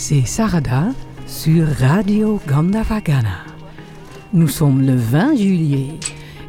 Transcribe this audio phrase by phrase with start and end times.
[0.00, 0.94] C'est Sarada
[1.26, 3.42] sur Radio Gandavagana.
[4.32, 5.98] Nous sommes le 20 juillet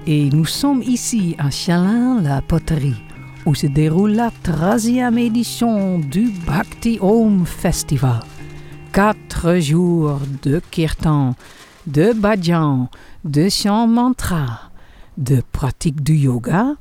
[0.05, 3.01] et nous sommes ici à Chalin-la-Poterie
[3.47, 8.19] où se déroule la troisième édition du Bhakti Om Festival.
[8.93, 11.33] Quatre jours de kirtan,
[11.87, 12.87] de bhajan,
[13.25, 14.69] de chant mantra,
[15.17, 16.75] de pratique du yoga,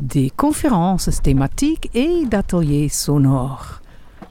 [0.00, 3.79] des conférences thématiques et d'ateliers sonores.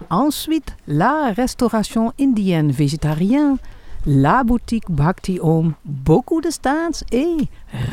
[0.09, 3.57] Ensuite, la restauration indienne végétarienne,
[4.05, 7.47] la boutique Bhakti Om, beaucoup de stands et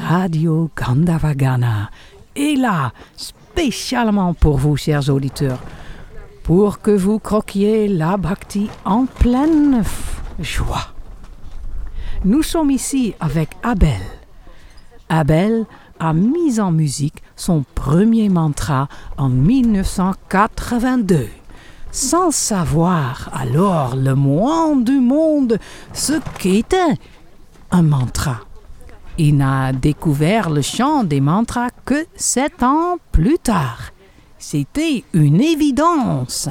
[0.08, 1.90] Radio Gandavagana.
[2.34, 5.62] Et là, spécialement pour vous, chers auditeurs,
[6.42, 9.82] pour que vous croquiez la Bhakti en pleine
[10.38, 10.88] joie.
[12.24, 14.00] Nous sommes ici avec Abel.
[15.08, 15.66] Abel
[15.98, 21.28] a mis en musique son premier mantra en 1982,
[21.96, 25.58] sans savoir alors le moins du monde
[25.94, 26.94] ce qu'était
[27.70, 28.40] un mantra.
[29.16, 33.92] Il n'a découvert le chant des mantras que sept ans plus tard.
[34.38, 36.50] C'était une évidence.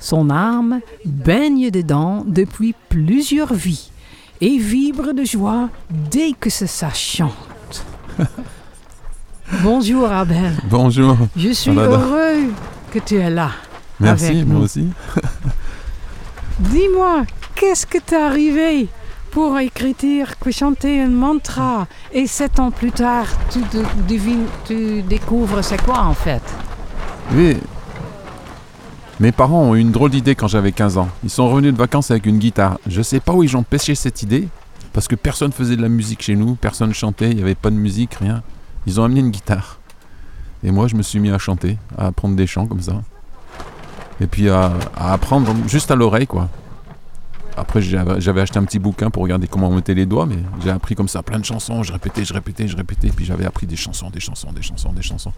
[0.00, 3.92] Son âme baigne dedans depuis plusieurs vies
[4.40, 7.86] et vibre de joie dès que ça chante.
[9.62, 10.54] Bonjour Abel.
[10.68, 11.16] Bonjour.
[11.36, 12.52] Je suis heureux
[12.90, 13.52] que tu es là.
[14.00, 14.88] Merci, moi aussi.
[16.58, 18.88] Dis-moi, qu'est-ce que t'es arrivé
[19.30, 23.60] pour écrire, chanter un mantra et sept ans plus tard, tu,
[24.06, 26.42] devines, tu découvres c'est quoi en fait?
[27.32, 27.56] Oui.
[29.20, 31.08] Mes parents ont eu une drôle d'idée quand j'avais 15 ans.
[31.24, 32.78] Ils sont revenus de vacances avec une guitare.
[32.86, 34.48] Je sais pas où ils ont pêché cette idée,
[34.92, 37.70] parce que personne faisait de la musique chez nous, personne chantait, il n'y avait pas
[37.70, 38.42] de musique, rien.
[38.86, 39.78] Ils ont amené une guitare.
[40.64, 43.00] Et moi, je me suis mis à chanter, à apprendre des chants comme ça.
[44.20, 46.48] Et puis à, apprendre juste à l'oreille, quoi.
[47.56, 50.70] Après, j'avais acheté un petit bouquin pour regarder comment on mettait les doigts, mais j'ai
[50.70, 51.82] appris comme ça plein de chansons.
[51.82, 53.08] Je répétais, je répétais, je répétais.
[53.08, 55.32] Puis j'avais appris des chansons, des chansons, des chansons, des chansons.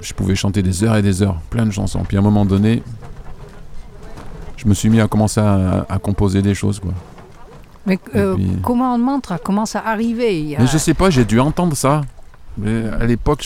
[0.00, 2.04] Je pouvais chanter des heures et des heures, plein de chansons.
[2.06, 2.82] Puis à un moment donné,
[4.56, 6.92] je me suis mis à commencer à, à composer des choses, quoi.
[7.86, 11.76] Mais euh, comment un mantra commence à arriver Mais je sais pas, j'ai dû entendre
[11.76, 12.00] ça.
[12.62, 13.44] À l'époque,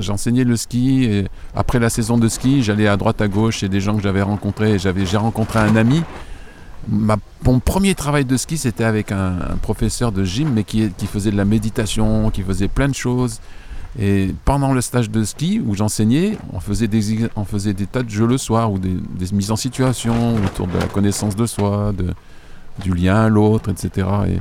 [0.00, 3.80] j'enseignais le ski après la saison de ski, j'allais à droite à gauche chez des
[3.80, 4.78] gens que j'avais rencontrés.
[4.78, 6.02] J'ai rencontré un ami.
[6.88, 11.36] Mon premier travail de ski, c'était avec un, professeur de gym, mais qui, faisait de
[11.36, 13.40] la méditation, qui faisait plein de choses.
[13.98, 18.02] Et pendant le stage de ski où j'enseignais, on, faisait des, on faisait des tas
[18.02, 18.96] de jeux le soir ou des,
[19.32, 21.92] mises en situation autour de la connaissance de soi,
[22.82, 24.06] du lien à l'autre, etc.
[24.28, 24.38] Et,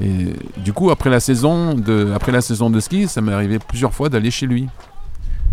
[0.00, 3.58] et, du coup, après la, saison de, après la saison de ski, ça m'est arrivé
[3.58, 4.68] plusieurs fois d'aller chez lui.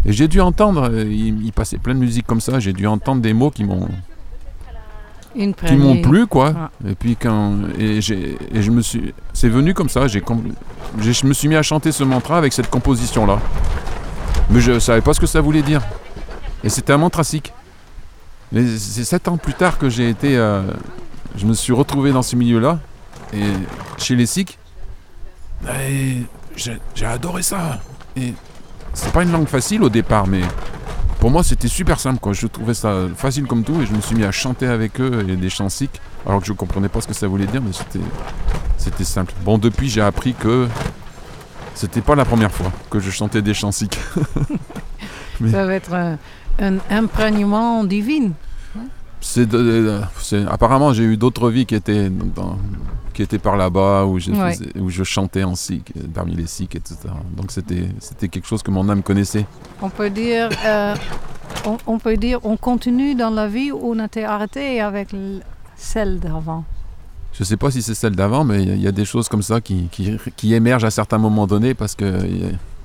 [0.05, 3.21] Et j'ai dû entendre, euh, il, passait plein de musique comme ça, j'ai dû entendre
[3.21, 3.87] des mots qui m'ont
[5.35, 6.53] qui m'ont plu quoi.
[6.57, 6.71] Ah.
[6.89, 10.23] et puis quand et, et je me suis c'est venu comme ça j'ai
[10.99, 13.39] je me suis mis à chanter ce mantra avec cette composition là
[14.49, 15.81] mais je savais pas ce que ça voulait dire.
[16.63, 17.53] Et c'était un mantra sikh.
[18.51, 20.63] Mais c'est sept ans plus tard que j'ai été euh,
[21.35, 22.79] je me suis retrouvé dans ce milieu-là,
[23.33, 23.53] et
[23.97, 24.57] chez les Sikhs,
[26.55, 27.79] j'ai adoré ça.
[28.15, 28.33] Et
[28.93, 30.41] c'est pas une langue facile au départ, mais
[31.19, 32.19] pour moi c'était super simple.
[32.19, 32.33] Quoi.
[32.33, 35.25] Je trouvais ça facile comme tout, et je me suis mis à chanter avec eux
[35.27, 37.71] et des chants sikhs, alors que je comprenais pas ce que ça voulait dire, mais
[38.77, 39.33] c'était simple.
[39.43, 40.67] Bon, depuis j'ai appris que
[41.75, 43.99] c'était pas la première fois que je chantais des chants sikhs.
[45.51, 46.17] Ça va être un,
[46.59, 48.31] un imprégnement divin
[49.21, 52.09] c'est apparemment j'ai eu d'autres vies qui étaient
[53.19, 54.31] qui étaient par là-bas où je
[54.79, 58.87] où je chantais en sikh parmi les sikhs etc donc c'était quelque chose que mon
[58.87, 59.45] âme connaissait.
[59.81, 60.95] On peut dire euh,
[61.85, 65.09] on, peut dire on continue dans la vie où on était arrêté avec
[65.75, 66.63] celle d'avant.
[67.33, 69.59] Je sais pas si c'est celle d'avant mais il y, a des choses comme ça
[69.59, 72.25] qui, qui, qui, émergent à certains moments donnés parce que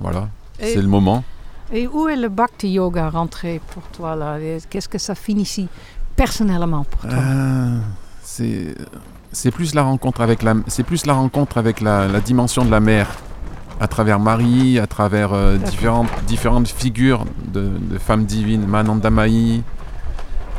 [0.01, 0.27] voilà
[0.59, 1.23] c'est le moment.
[1.71, 4.37] et où est le bhakti yoga rentré pour toi là?
[4.69, 5.69] Qu'est-ce que ça finit ici
[6.17, 7.19] personnellement pour toi?
[7.19, 7.79] Euh,
[8.21, 8.75] C'est
[9.51, 12.79] plus la rencontre avec la c'est plus la rencontre avec la, la, dimension de la
[12.79, 13.09] mère
[13.79, 19.63] à travers Marie, à travers euh, différentes différentes figures de, de femmes divines, Manandamayi.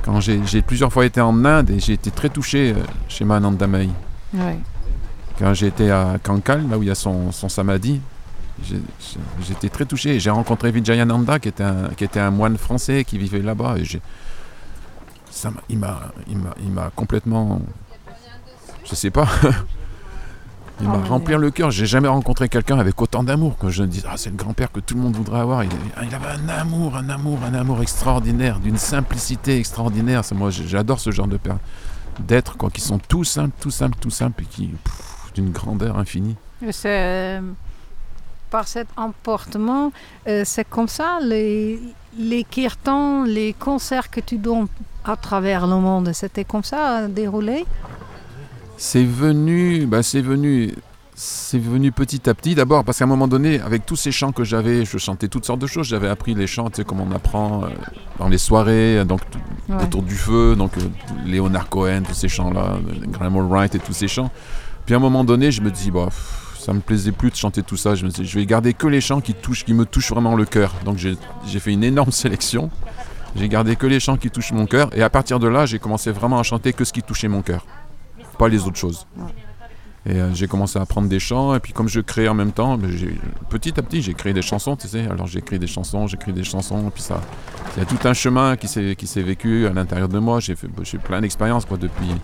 [0.05, 3.91] Quand j'ai plusieurs fois été en Inde et j'ai été très touché euh, chez Manandamayi.
[4.35, 4.59] Ouais.
[5.39, 8.01] Quand j'ai été à Kankal, là où il y a son, son samadhi,
[9.43, 10.19] j'étais très touché.
[10.21, 13.77] J'ai rencontré Vijayananda, qui était, un, qui était un moine français qui vivait là-bas.
[13.79, 13.85] Et
[15.31, 17.61] ça il m'a complètement,
[18.89, 19.27] je sais pas.
[20.81, 21.09] Il Ah m'a ouais.
[21.09, 21.71] rempli le cœur.
[21.71, 23.57] J'ai jamais rencontré quelqu'un avec autant d'amour.
[23.57, 25.65] Que je me dis, ah, c'est le grand-père que tout le monde voudrait avoir.
[25.65, 25.71] Il,
[26.03, 30.21] il avait un amour, un amour, un amour extraordinaire, d'une simplicité extraordinaire.
[30.35, 31.57] Moi, j'adore ce genre de père,
[32.21, 34.71] d'être quoi, qui sont tout simples, tout simples, tout simples, et qui
[35.35, 36.37] d'une grandeur infinie.
[36.71, 36.89] C'est
[37.39, 37.41] euh,
[38.51, 39.93] par cet emportement,
[40.29, 41.81] euh, c'est comme ça les
[42.19, 44.69] les kirtans, les concerts que tu donnes
[45.05, 47.67] à travers le monde, c'était comme ça euh, déroulé?
[48.77, 50.75] C'est venu, bah, c'est venu,
[51.15, 52.55] c'est venu petit à petit.
[52.55, 55.47] D'abord parce qu'à un moment donné, avec tous ces chants que j'avais, je chantais toutes
[55.47, 55.87] sortes de choses.
[55.87, 57.69] J'avais appris les chants, tu sais, comme on apprend euh,
[58.19, 59.39] dans les soirées, donc t-
[59.69, 59.83] Ouais.
[59.83, 60.83] autour du feu, donc euh,
[61.25, 64.31] Léonard Cohen, tous ces chants-là, euh, Graham Allwright et tous ces chants.
[64.85, 67.37] Puis à un moment donné, je me dis, bah, pff, ça me plaisait plus de
[67.37, 67.95] chanter tout ça.
[67.97, 70.37] Je me dis, je vais garder que les chants qui touchent, qui me touchent vraiment
[70.37, 70.73] le cœur.
[70.85, 71.17] Donc j'ai
[71.61, 72.71] fait une énorme sélection.
[73.35, 74.91] J'ai gardé que les chants qui touchent mon cœur.
[74.97, 77.43] Et à partir de là, j'ai commencé vraiment à chanter que ce qui touchait mon
[77.43, 77.67] cœur,
[78.39, 79.07] pas les autres choses.
[80.09, 81.55] Et euh, j'ai commencé à apprendre des chants.
[81.55, 83.19] Et puis comme je crée en même temps, ben, j'ai-
[83.51, 85.07] petit à petit, j'ai créé des chansons, tu sais.
[85.11, 86.87] Alors j'écris des chansons, j'écris des chansons.
[86.87, 87.21] Et puis ça,
[87.77, 90.39] il y a tout un chemin qui s'est vécu à l'intérieur de moi.
[90.41, 92.15] J'ai fait, j'ai plein d'expériences quoi depuis.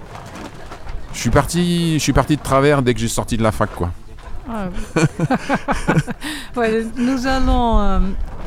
[1.13, 3.75] Je suis parti, je suis parti de travers dès que j'ai sorti de la fac
[3.75, 3.91] quoi.
[4.49, 4.69] Ah,
[6.57, 8.01] ouais, nous allons euh,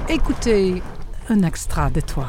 [0.10, 0.82] écouter
[1.30, 2.28] un extrait de toi.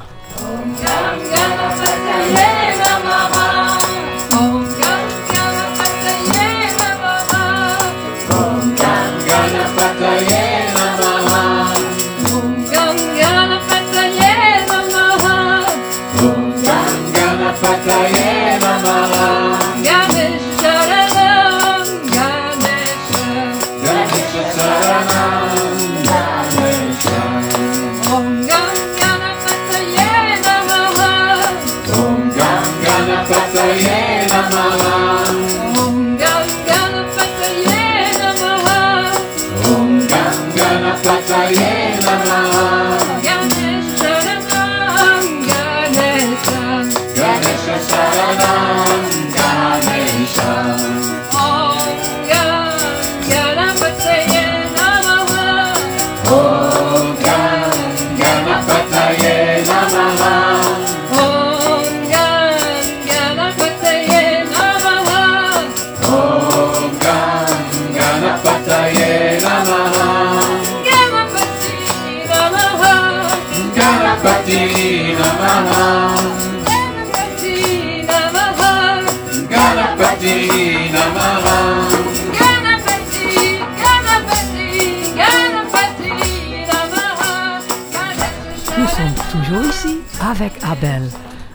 [88.79, 91.09] Nous sommes toujours ici avec Abel.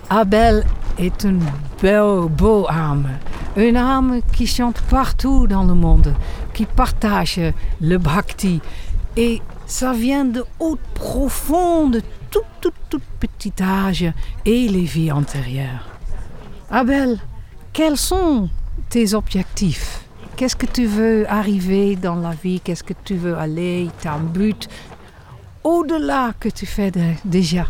[0.09, 0.65] Abel
[0.97, 1.44] est une
[1.79, 3.09] beau, beau âme.
[3.56, 6.15] Une âme qui chante partout dans le monde,
[6.51, 7.39] qui partage
[7.79, 8.59] le bhakti.
[9.15, 12.01] Et ça vient de haute profonde,
[12.31, 14.12] tout, tout, tout petit âge
[14.44, 15.89] et les vies antérieures.
[16.71, 17.19] Abel,
[17.71, 18.50] quels sont
[18.89, 20.06] tes objectifs?
[20.38, 22.59] Qu'est-ce que tu veux arriver dans la vie?
[22.62, 23.89] Qu'est-ce que tu veux aller?
[24.01, 24.67] Ton but?
[25.63, 27.65] Au-delà que tu fais de- déjà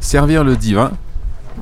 [0.00, 0.92] Servir le divin,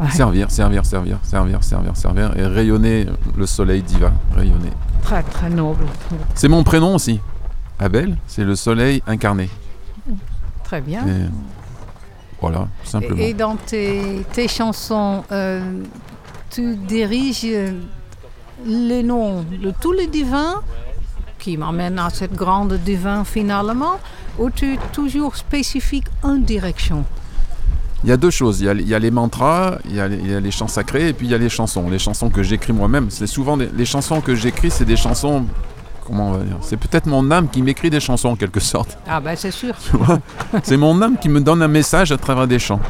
[0.01, 4.71] Ouais, servir, servir, servir, servir, servir, servir, et rayonner le soleil divin, rayonner.
[5.05, 5.87] Très, très noble.
[6.35, 7.21] C'est mon prénom aussi.
[7.79, 9.49] Abel, c'est le soleil incarné.
[10.65, 11.07] Très bien.
[11.07, 11.29] Et
[12.41, 13.21] voilà, simplement.
[13.23, 15.63] Et, dans tes, tes chansons, euh,
[16.51, 17.71] tu diriges euh,
[18.67, 20.61] les noms de tous les divins
[21.39, 24.01] qui m'amènent à cette grande divin finalement,
[24.39, 27.05] ou tu es toujours spécifique en direction?
[28.03, 28.61] Il y a deux choses.
[28.61, 30.41] Il y a, il y a les mantras, il y a, les- il y a
[30.41, 31.89] les chants sacrés, et puis il y a les chansons.
[31.89, 33.07] Les chansons que j'écris moi-même.
[33.11, 35.47] C'est souvent des- les chansons que j'écris, c'est des chansons.
[36.07, 38.99] Comment on va dire C'est peut-être mon âme qui m'écrit des chansons en quelque sorte.
[39.09, 39.75] Ah ben c'est sûr,
[40.63, 42.81] c'est mon âme qui me donne un message à travers des chants.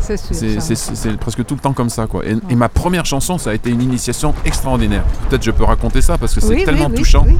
[0.00, 0.34] c'est sûr.
[0.34, 0.74] C'est, ça.
[0.74, 2.26] c'est- c'est presque tout le temps comme ça, quoi.
[2.26, 5.04] Et, et ma première chanson, ça a été une initiation extraordinaire.
[5.28, 7.24] Peut-être je peux raconter ça parce que c'est Oui, oui, tellement oui, touchant.
[7.28, 7.36] oui.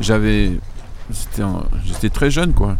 [0.00, 0.58] J'avais,
[1.84, 2.76] j'étais très jeune, quoi.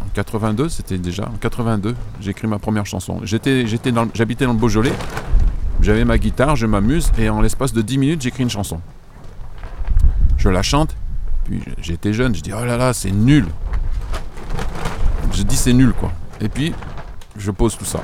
[0.00, 3.20] En 82, c'était déjà en 82, j'ai écrit ma première chanson.
[3.24, 4.92] J'étais dans, j'habitais dans le Beaujolais.
[5.82, 8.80] J'avais ma guitare, je m'amuse et en l'espace de 10 minutes, j'écris une chanson.
[10.38, 10.96] Je la chante,
[11.44, 13.46] puis j'étais jeune, je dis oh là là, c'est nul.
[15.32, 16.12] Je dis c'est nul quoi.
[16.40, 16.72] Et puis
[17.36, 18.00] je pose tout ça.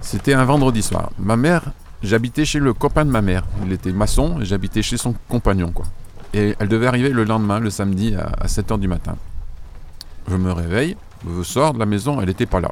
[0.00, 1.10] C'était un vendredi soir.
[1.18, 1.62] Ma mère,
[2.02, 3.44] j'habitais chez le copain de ma mère.
[3.64, 5.84] Il était maçon et j'habitais chez son compagnon quoi.
[6.36, 9.16] Et elle devait arriver le lendemain, le samedi, à, 7h du matin.
[10.28, 10.94] Je me réveille,
[11.26, 12.70] je sors de la maison, elle n'était pas là.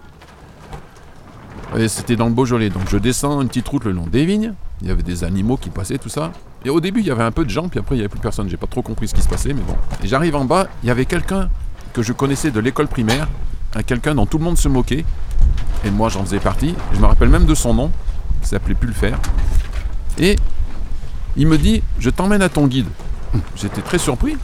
[1.75, 2.69] Et c'était dans le Beaujolais.
[2.69, 4.53] Donc je descends une petite route le long des vignes.
[4.83, 6.31] Il y avait des animaux qui passaient, tout ça.
[6.67, 8.11] Et au début, il y avait un peu de gens, puis après, il n'y avait
[8.11, 8.51] plus personne.
[8.51, 9.77] J'ai pas trop compris ce qui se passait, mais bon.
[10.03, 11.49] Et j'arrive en bas, il y avait quelqu'un
[11.95, 13.29] que je connaissais de l'école primaire,
[13.75, 15.07] un quelqu'un dont tout le monde se moquait.
[15.87, 16.75] Et moi, j'en faisais partie.
[16.93, 17.91] Je me rappelle même de son nom,
[18.43, 19.15] qui s'appelait Pulfer.
[20.19, 20.37] Et
[21.37, 22.89] il me dit Je t'emmène à ton guide.
[23.57, 24.37] J'étais très surpris.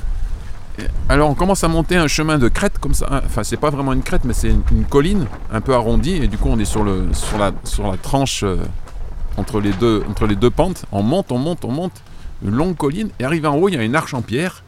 [1.08, 3.22] Alors, on commence à monter un chemin de crête comme ça.
[3.24, 6.16] Enfin, c'est pas vraiment une crête, mais c'est une, colline un peu arrondie.
[6.16, 8.56] Et du coup, on est sur, le, sur, la, sur la tranche euh,
[9.36, 10.84] entre, les deux, entre les deux pentes.
[10.92, 12.02] On monte, on monte, on monte.
[12.42, 13.10] Une longue colline.
[13.18, 14.62] Et arrivé en haut, il y a une arche en pierre.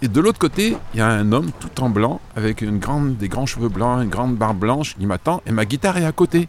[0.00, 3.16] Et de l'autre côté, il y a un homme tout en blanc, avec une grande,
[3.16, 5.42] des grands cheveux blancs, une grande barbe blanche, qui m'attend.
[5.46, 6.48] Et ma guitare est à côté.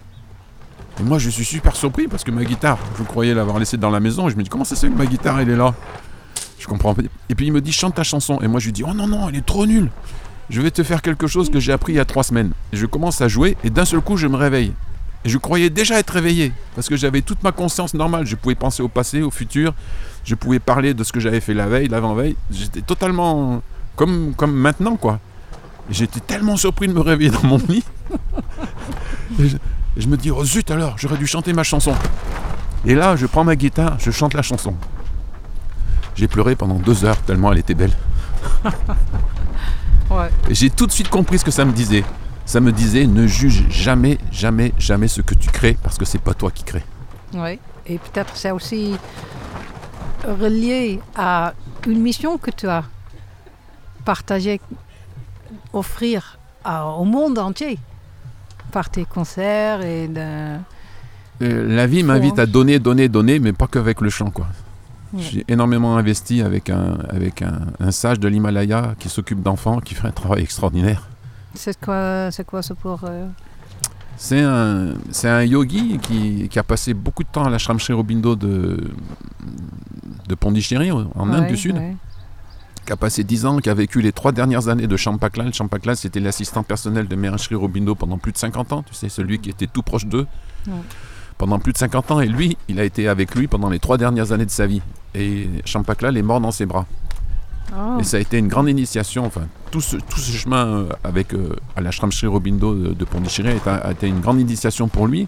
[0.99, 3.89] Et moi, je suis super surpris parce que ma guitare, je croyais l'avoir laissée dans
[3.89, 4.27] la maison.
[4.27, 5.73] Et je me dis, comment ça se fait que ma guitare, elle est là?
[6.65, 6.95] Je comprends?
[7.29, 8.39] Et puis il me dit, chante ta chanson.
[8.41, 9.91] Et moi, je lui dis, oh non, non, elle est trop nulle.
[10.49, 12.53] Je vais te faire quelque chose que j'ai appris il y a trois semaines.
[12.73, 14.73] Je commence à jouer et d'un seul coup, je me réveille.
[15.25, 18.25] Et je croyais déjà être réveillé parce que j'avais toute ma conscience normale.
[18.25, 19.75] Je pouvais penser au passé, au futur.
[20.23, 22.35] Je pouvais parler de ce que j'avais fait la veille, l'avant-veille.
[22.49, 23.61] J'étais totalement
[23.95, 25.19] comme, comme maintenant, quoi.
[25.91, 27.83] J'étais tellement surpris de me réveiller dans mon lit.
[29.97, 31.93] Je me dis, oh zut alors, j'aurais dû chanter ma chanson.
[32.85, 34.75] Et là, je prends ma guitare, je chante la chanson.
[36.15, 37.91] J'ai pleuré pendant deux heures tellement elle était belle.
[40.09, 40.29] Ouais.
[40.49, 42.03] Et j'ai tout de suite compris ce que ça me disait.
[42.45, 46.21] Ça me disait, ne juge jamais, jamais, jamais ce que tu crées parce que c'est
[46.21, 46.83] pas toi qui crée.
[47.33, 48.95] Oui, et peut-être c'est aussi
[50.23, 51.53] relié à
[51.87, 52.83] une mission que tu as
[54.05, 54.61] partagée,
[55.73, 57.79] offrir à- au monde entier
[58.71, 60.57] par tes concerts et de...
[61.41, 64.47] Euh, la vie m'invite à donner, donner, donner, mais pas qu'avec le chant, quoi.
[65.13, 65.21] Ouais.
[65.21, 69.95] J'ai énormément investi avec un, avec un, un sage de l'Himalaya qui s'occupe d'enfants, qui
[69.95, 71.07] fait un travail extraordinaire.
[71.53, 72.99] C'est quoi, c'est quoi ça pour...
[73.05, 73.27] euh,
[74.17, 77.93] C'est un, c'est un yogi qui, qui a passé beaucoup de temps à l'ashram Sri
[77.93, 78.91] Aurobindo de,
[80.27, 81.95] de Pondichéry, en Inde du Sud, ouais.
[82.85, 85.45] qui a passé 10 ans, qui a vécu les trois dernières années de Champakla.
[85.45, 88.93] Le Champakla, c'était l'assistant personnel de Maharaj Sri Aurobindo pendant plus de 50 ans, tu
[88.93, 90.27] sais, celui qui était tout proche d'eux.
[90.67, 90.73] Ouais.
[91.37, 93.97] Pendant plus de 50 ans, et lui, il a été avec lui pendant les trois
[93.97, 94.81] dernières années de sa vie.
[95.13, 96.85] Et Champakla est mort dans ses bras.
[97.75, 99.25] Ah, Et ça a été une grande initiation.
[99.25, 103.05] Enfin, tout ce, tout ce chemin euh, avec euh, à l'ashram Sri Aurobindo de, de
[103.05, 105.27] Pondichéry a, été- a été une grande initiation pour lui.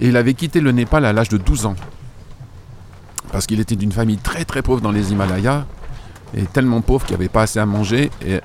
[0.00, 1.76] Et il avait quitté le Népal à l'âge de 12 ans.
[3.30, 5.64] Parce qu'il était d'une famille très très pauvre dans les Himalayas.
[6.36, 8.10] Et tellement pauvre qu'il n'avait pas assez à manger.
[8.26, 8.40] Et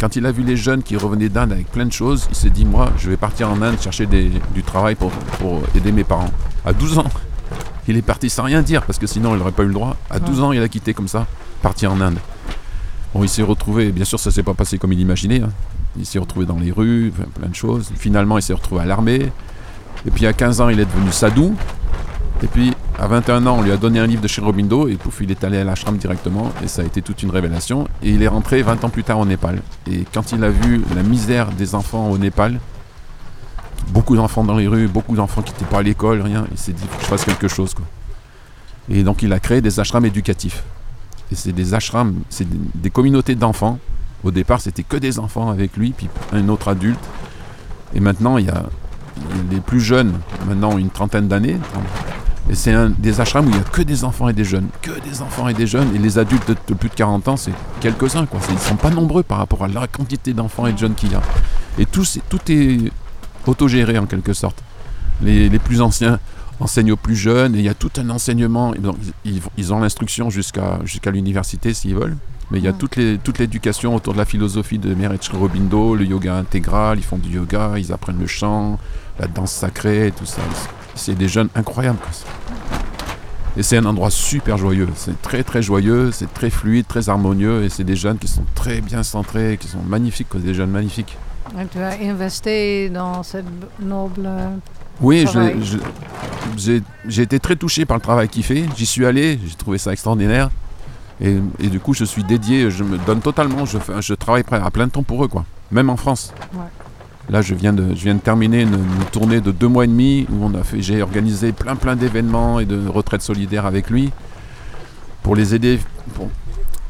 [0.00, 2.50] quand il a vu les jeunes qui revenaient d'Inde avec plein de choses, il s'est
[2.50, 6.04] dit Moi, je vais partir en Inde chercher des- du travail pour, pour aider mes
[6.04, 6.30] parents.
[6.64, 7.04] À 12 ans.
[7.88, 9.96] Il est parti sans rien dire parce que sinon il n'aurait pas eu le droit.
[10.10, 11.26] À 12 ans, il a quitté comme ça,
[11.62, 12.18] parti en Inde.
[13.14, 15.42] Bon, il s'est retrouvé, bien sûr, ça s'est pas passé comme il imaginait.
[15.42, 15.50] hein.
[15.98, 17.90] Il s'est retrouvé dans les rues, plein de choses.
[17.96, 19.32] Finalement, il s'est retrouvé à l'armée.
[20.06, 21.56] Et puis à 15 ans, il est devenu sadou.
[22.44, 25.20] Et puis à 21 ans, on lui a donné un livre de Aurobindo et pouf,
[25.22, 26.52] il est allé à l'ashram directement.
[26.62, 27.88] Et ça a été toute une révélation.
[28.02, 29.62] Et il est rentré 20 ans plus tard au Népal.
[29.90, 32.60] Et quand il a vu la misère des enfants au Népal,
[33.88, 36.72] beaucoup d'enfants dans les rues, beaucoup d'enfants qui n'étaient pas à l'école, rien, il s'est
[36.72, 37.74] dit, faut que je fasse quelque chose.
[38.90, 40.62] Et donc il a créé des ashrams éducatifs.
[41.32, 43.78] Et c'est des ashrams, c'est des, communautés d'enfants.
[44.24, 47.00] Au départ, c'était que des enfants avec lui, puis un autre adulte.
[47.94, 48.64] Et maintenant, il y a
[49.50, 50.12] les plus jeunes,
[50.46, 51.56] maintenant une trentaine d'années.
[52.50, 54.66] Et c'est un des ashrams où il n'y a que des enfants et des jeunes.
[54.82, 55.94] Que des enfants et des jeunes.
[55.94, 58.26] Et les adultes de, de plus de 40 ans, c'est quelques-uns.
[58.26, 58.40] Quoi.
[58.48, 61.12] Ils ne sont pas nombreux par rapport à la quantité d'enfants et de jeunes qu'il
[61.12, 61.22] y a.
[61.78, 62.90] Et tout, c'est- tout est
[63.46, 64.62] autogéré en quelque sorte.
[65.22, 66.18] Les, les plus anciens
[66.58, 68.74] enseignent aux plus jeunes et il y a tout un enseignement.
[68.74, 72.16] Ils ont, ils- ils ont l'instruction jusqu'à jusqu'à l'université s'ils veulent.
[72.50, 75.94] Mais il y a toute les- toute l'éducation autour de la philosophie de Sri Aurobindo,
[75.94, 78.76] le yoga intégral, ils font du yoga, ils apprennent le chant,
[79.20, 80.42] la danse sacrée, et tout ça.
[80.94, 81.98] C'est des jeunes incroyables.
[81.98, 82.10] quoi.
[83.56, 84.88] Et c'est un endroit super joyeux.
[84.94, 88.44] C'est très très joyeux, c'est très fluide, très harmonieux, et c'est des jeunes qui sont
[88.54, 91.16] très bien centrés, qui sont magnifiques, quoi, des jeunes magnifiques.
[91.60, 93.46] et tu as investi dans cette
[93.80, 94.28] noble...
[95.00, 95.56] Oui, l'ai-
[96.56, 98.64] je- j'ai été très touché par le travail qu'il fait.
[98.76, 100.50] J'y suis allé, j'ai trouvé ça extraordinaire.
[101.20, 104.70] Et, et du coup, je suis dédié, je me donne totalement, je, je travaille à
[104.70, 105.44] plein de temps pour eux, quoi.
[105.70, 106.32] Même en France.
[106.54, 106.60] Ouais.
[107.30, 108.76] Là, je viens, de, je viens de terminer une,
[109.12, 112.58] tournée de deux mois et demi où on a fait, j'ai organisé plein plein d'événements
[112.58, 114.10] et de retraites solidaires avec lui
[115.22, 115.78] pour les aider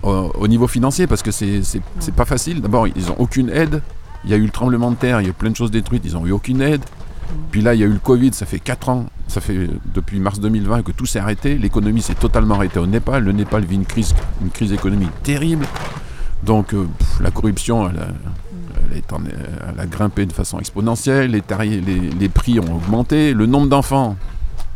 [0.02, 2.62] au, au niveau financier parce que c'est c'est- c'est pas facile.
[2.62, 3.82] D'abord, ils n'ont aucune aide.
[4.25, 5.70] Il y a eu le tremblement de terre, il y a eu plein de choses
[5.70, 6.82] détruites, ils n'ont eu aucune aide.
[7.50, 10.18] Puis là, il y a eu le Covid, ça fait 4 ans, ça fait depuis
[10.20, 11.59] mars 2020 que tout s'est arrêté.
[11.59, 13.25] L'économie s'est totalement arrêtée au Népal.
[13.25, 15.66] Le Népal vit une crise, une crise économique terrible.
[16.44, 16.87] Donc euh,
[17.20, 18.14] la corruption, elle
[18.90, 19.20] elle a est en-
[19.73, 23.68] elle a grimpé de façon exponentielle, les, tarifs- les, les prix ont augmenté, le nombre
[23.68, 24.16] d'enfants,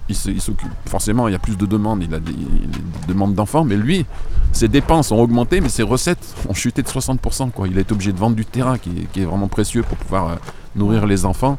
[0.09, 0.68] il s'occupe.
[0.87, 4.04] Forcément, il y a plus de demandes, il a des, des demandes d'enfants, mais lui,
[4.52, 7.50] ses dépenses ont augmenté, mais ses recettes ont chuté de 60%.
[7.50, 7.68] Quoi.
[7.68, 9.97] Il a été obligé de vendre du terrain qui est, qui est vraiment précieux pour
[9.97, 10.35] pouvoir euh,
[10.76, 11.56] nourrir les enfants.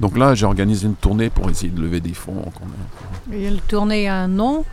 [0.00, 2.42] Donc là, j'ai organisé une tournée pour essayer de lever des fonds.
[2.46, 4.64] a- Et elle tournait un nom,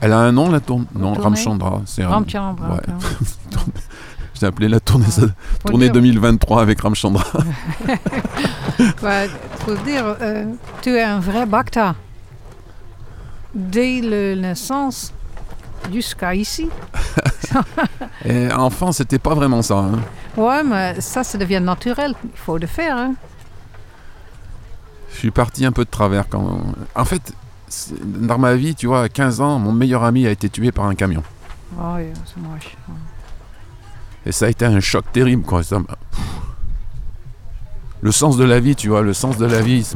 [0.00, 1.20] Elle a un nom, la tournée Non, Tournée?
[1.36, 1.82] Ramchandra.
[2.00, 2.74] Ramchandra.
[2.74, 2.80] ouais.
[4.36, 7.24] Je l'ai appelé la tournée, Faut tournée dire- 2023 avec Ramchandra.
[9.02, 9.28] Ouais,
[9.60, 10.44] faut dire, euh,
[10.82, 11.94] tu es un vrai Bacta.
[13.54, 15.14] Dès la naissance
[15.90, 16.68] jusqu'à ici.
[18.26, 19.76] Et enfant, c'était pas vraiment ça.
[19.78, 20.00] hein.
[20.36, 22.14] Ouais, mais ça, ça devient naturel.
[22.22, 22.98] Il faut le faire.
[22.98, 23.14] Hein.
[25.12, 26.60] Je suis parti un peu de travers quand.
[26.94, 27.32] En fait,
[28.04, 30.84] dans ma vie, tu vois, à 15 ans, mon meilleur ami a été tué par
[30.84, 31.22] un camion.
[31.80, 31.94] Oh,
[32.26, 32.76] c'est moche.
[34.26, 35.62] Et ça a été un choc terrible, quoi.
[35.62, 35.78] Ça
[38.00, 39.86] le sens de la vie, tu vois, le sens de la vie.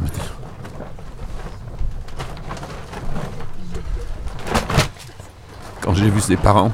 [5.80, 6.72] Quand j'ai vu ses parents,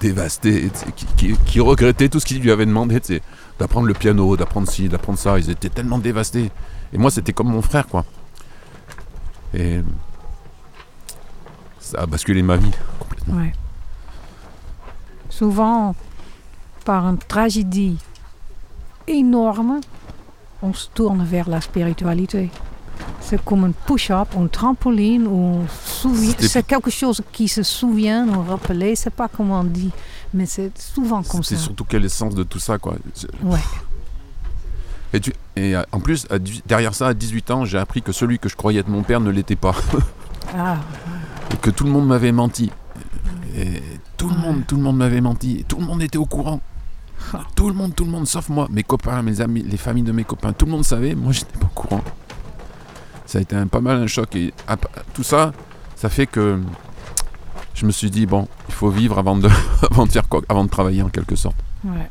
[0.00, 0.70] dévastés,
[1.46, 3.00] qui, regrettaient tout ce qu'il lui avait demandé,
[3.58, 5.38] d'apprendre le piano, d'apprendre ci, d'apprendre ça.
[5.38, 6.50] Ils étaient tellement dévastés.
[6.92, 8.04] Et moi, c'était comme mon frère, quoi.
[9.52, 9.80] Et
[11.80, 13.42] ça a basculé ma vie complètement.
[15.30, 15.94] Souvent,
[16.84, 17.98] par une tragédie
[19.06, 19.80] énorme,
[20.62, 22.50] on se tourne vers la spiritualité.
[23.20, 28.42] C'est comme un push-up, un trampoline, on C'était- c'est quelque chose qui se souvient, nous
[28.42, 29.90] rappeler, c'est pas comment on dit,
[30.34, 31.50] mais c'est souvent comme ça.
[31.50, 32.94] C'est surtout quel est le sens de tout ça, quoi.
[33.42, 33.58] Ouais.
[35.12, 38.02] Et, tu- et euh, en plus, à 18 derrière ça, à 18 ans, j'ai appris
[38.02, 39.74] que celui que je croyais être mon père ne l'était pas.
[40.56, 40.76] Ah,
[41.52, 42.70] et que tout le monde m'avait menti.
[43.58, 43.82] Et
[44.16, 45.64] tout le monde, tout le monde m'avait menti.
[45.66, 46.60] Tout le monde était au courant.
[47.56, 48.68] Tout le monde, tout le monde, sauf moi.
[48.70, 51.14] Mes copains, mes amis, les familles de mes copains, tout le monde savait.
[51.14, 52.02] Moi, j'étais pas au courant.
[53.26, 54.34] Ça a été un, pas mal un choc.
[54.36, 54.54] Et
[55.12, 55.52] tout ça,
[55.96, 56.60] ça fait que
[57.74, 59.48] je me suis dit, bon, il faut vivre avant de,
[59.90, 61.56] avant de faire quoi Avant de travailler, en quelque sorte.
[61.84, 62.08] ouais.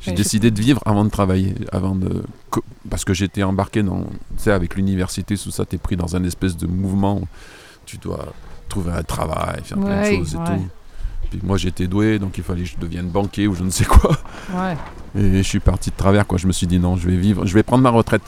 [0.00, 2.24] J'ai décidé de vivre avant de travailler, avant de
[2.90, 6.22] parce que j'étais embarqué dans, tu sais, avec l'université, tout ça, t'es pris dans un
[6.24, 7.16] espèce de mouvement.
[7.20, 7.28] Où
[7.86, 8.34] tu dois
[8.68, 10.68] trouver un travail, faire plein de choses et tout.
[11.34, 13.84] Puis moi, j'étais doué, donc il fallait que je devienne banquier ou je ne sais
[13.84, 14.16] quoi.
[14.54, 14.76] Ouais.
[15.20, 16.38] Et je suis parti de travers, quoi.
[16.38, 18.22] Je me suis dit non, je vais vivre, je vais prendre ma retraite.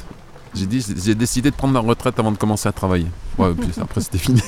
[0.54, 3.06] J'ai dit, j'ai décidé de prendre ma retraite avant de commencer à travailler.
[3.38, 4.42] Ouais, puis après c'était fini.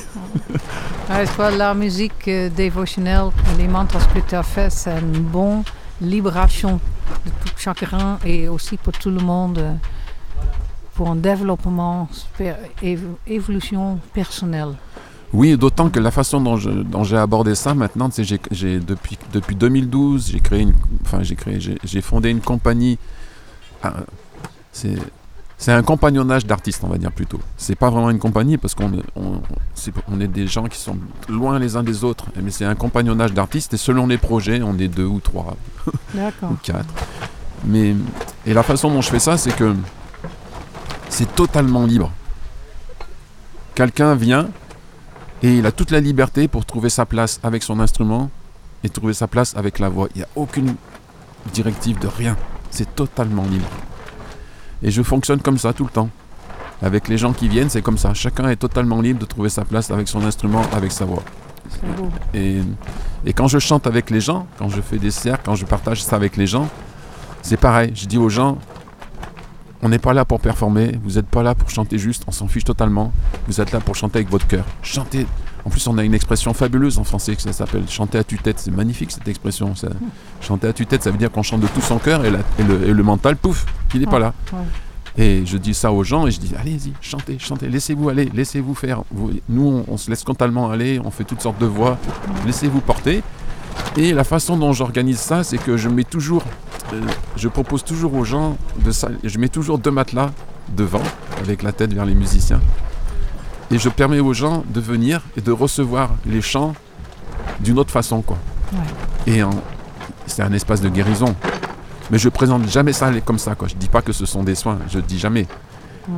[1.09, 5.63] Ouais, la musique euh, dévotionnelle, les mantras que tu as fait, c'est une bonne
[6.01, 6.81] libération
[7.25, 9.73] de tout chacun et aussi pour tout le monde, euh,
[10.95, 12.09] pour un développement,
[13.25, 14.75] évolution personnelle.
[15.31, 18.79] Oui, d'autant que la façon dont je- dont j'ai abordé ça maintenant, sais, j'ai, j'ai-
[18.79, 20.73] depuis, depuis 2012, j'ai créé une,
[21.05, 22.97] enfin j'ai créé, j'ai, j'ai fondé une compagnie.
[23.83, 23.93] ah,
[24.71, 24.95] c'est,
[25.57, 27.39] c'est un compagnonnage d'artistes, on va dire plutôt.
[27.57, 29.41] C'est pas vraiment une compagnie parce qu'on est- on,
[29.75, 32.75] c'est- on est des gens qui sont loin les uns des autres, mais c'est un
[32.75, 35.55] compagnonnage d'artistes et selon les projets, on est deux ou trois
[36.15, 36.51] D'accord.
[36.51, 36.93] ou quatre.
[37.65, 37.93] Mais
[38.47, 39.75] et la façon dont je fais ça, c'est que
[41.09, 42.11] c'est totalement libre.
[43.75, 44.47] Quelqu'un vient
[45.41, 48.29] et il a toute la liberté pour trouver sa place avec son instrument
[48.83, 50.07] et trouver sa place avec la voix.
[50.15, 50.75] Il n'y a aucune
[51.53, 52.35] directive de rien.
[52.71, 53.69] C'est totalement libre.
[54.83, 56.09] Et je fonctionne comme ça tout le temps.
[56.81, 58.13] Avec les gens qui viennent, c'est comme ça.
[58.13, 61.23] Chacun est totalement libre de trouver sa place avec son instrument, avec sa voix.
[62.33, 62.63] Et
[63.33, 66.15] quand je chante avec les gens, quand je fais des cercles, quand je partage ça
[66.15, 66.69] avec les gens,
[67.41, 67.91] c'est pareil.
[67.95, 68.57] Je dis aux gens,
[69.81, 72.47] on n'est pas là pour performer, vous n'êtes pas là pour chanter juste, on s'en
[72.47, 73.11] fiche totalement.
[73.47, 74.65] Vous êtes là pour chanter avec votre cœur.
[74.83, 75.25] Chantez.
[75.65, 78.59] En plus, on a une expression fabuleuse en français que ça s'appelle chanter à tue-tête.
[78.59, 79.75] C'est magnifique cette expression.
[79.75, 79.89] ça.
[80.41, 82.39] Chanter à tue-tête, ça veut dire qu'on chante de tout son cœur et, le,
[82.87, 84.33] et le mental, pouf, il n'est pas là.
[85.17, 88.73] Et je dis ça aux gens et je dis allez-y, chantez, chantez, laissez-vous aller, laissez-vous
[88.75, 89.01] faire.
[89.11, 91.97] Vous- nous, on, on se laisse totalement aller, on fait toutes sortes de voix,
[92.45, 93.21] laissez-vous porter.
[93.97, 96.43] Et la façon dont j'organise ça, c'est que je mets toujours,
[97.35, 100.31] je propose toujours aux gens de ça, je mets toujours deux matelas
[100.75, 101.01] devant,
[101.41, 102.61] avec la tête vers les musiciens.
[103.71, 106.73] Et je permets aux gens de venir et de recevoir les chants
[107.59, 108.37] d'une autre façon, quoi.
[108.73, 109.33] Ouais.
[109.33, 109.49] Et en-
[110.25, 111.35] c'est un espace de guérison.
[112.11, 113.67] Mais je présente jamais ça comme ça, quoi.
[113.67, 115.45] Je dis pas que ce sont des soins, je dis jamais.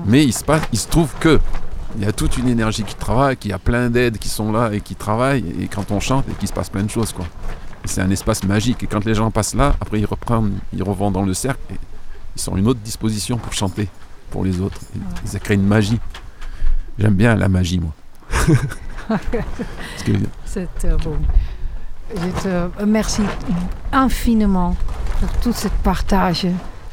[0.06, 1.40] Mais il se passe, il se trouve que
[1.98, 4.54] il y a toute une énergie qui travaille, qu'il y a plein d'aides qui sont
[4.54, 7.12] là et qui travaillent, et quand on chante, et qu'il se passe plein de choses,
[7.12, 7.26] quoi.
[7.86, 8.84] C'est un espace magique.
[8.84, 11.78] Et quand les gens passent là, après ils reprennent, ils revont dans le cercle, et
[12.36, 13.90] ils sont une autre disposition pour chanter
[14.30, 14.80] pour les autres.
[15.24, 16.00] Et ça crée une magie.
[16.98, 17.94] J'aime bien la magie, moi.
[20.46, 21.16] C'est euh, beau.
[22.16, 23.24] Je te remercie
[23.92, 24.76] infiniment
[25.20, 26.46] pour tout ce partage,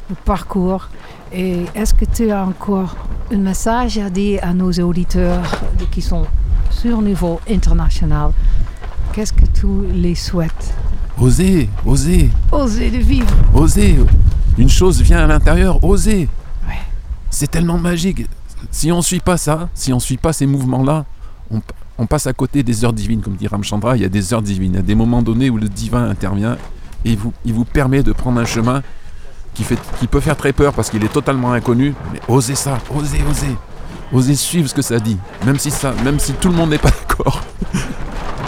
[0.09, 0.89] le parcours.
[1.31, 2.95] Et est-ce que tu as encore
[3.31, 5.43] un message à dire à nos auditeurs
[5.91, 6.25] qui sont
[6.69, 8.31] sur niveau international?
[9.13, 10.73] Qu'est-ce que tu les souhaites?
[11.19, 13.27] Osez, osez, Oser de vivre.
[13.53, 13.97] osez.
[14.57, 16.29] Une chose vient à l'intérieur, osez.
[16.67, 16.73] Ouais.
[17.29, 18.25] C'est tellement magique.
[18.71, 21.05] Si on ne suit pas ça, si on ne suit pas ces mouvements-là,
[21.51, 21.61] on,
[21.97, 23.97] on passe à côté des heures divines, comme dit Ramchandra.
[23.97, 26.09] Il y a des heures divines, il y a des moments donnés où le divin
[26.09, 26.57] intervient
[27.03, 28.81] et vous, il vous permet de prendre un chemin
[29.53, 31.93] qui, fait, qui peut faire très peur parce qu'il est totalement inconnu.
[32.13, 33.55] Mais osez ça, osez, osez.
[34.13, 36.77] Osez suivre ce que ça dit, même si, ça, même si tout le monde n'est
[36.79, 37.41] pas d'accord.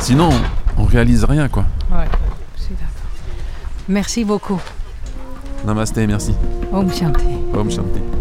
[0.01, 0.29] Sinon,
[0.77, 1.63] on, réalise rien, quoi.
[1.91, 2.05] Ouais,
[2.57, 2.87] je suis d'accord.
[3.87, 4.59] Merci beaucoup.
[5.63, 6.33] Namasté, merci.
[6.73, 7.27] Om Shanti.
[7.53, 8.20] Om Shanti.